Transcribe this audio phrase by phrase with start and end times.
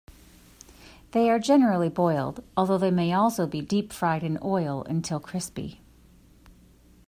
[1.11, 5.79] They are generally boiled, although they may also be deep-fried in oil until crispy.